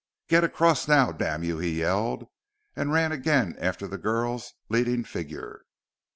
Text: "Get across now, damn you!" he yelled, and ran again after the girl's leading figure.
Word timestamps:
"Get 0.27 0.43
across 0.43 0.87
now, 0.87 1.11
damn 1.11 1.43
you!" 1.43 1.59
he 1.59 1.77
yelled, 1.77 2.25
and 2.75 2.91
ran 2.91 3.11
again 3.11 3.55
after 3.59 3.85
the 3.87 3.99
girl's 3.99 4.55
leading 4.67 5.03
figure. 5.03 5.63